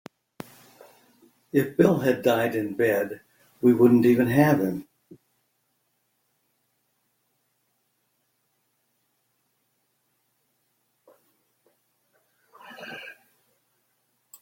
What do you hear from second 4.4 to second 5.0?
him.